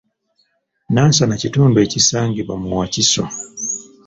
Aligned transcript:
Nansana 0.93 1.35
kitundu 1.41 1.77
ekisangibwa 1.85 2.53
mu 2.61 2.69
Wakiso. 2.79 3.23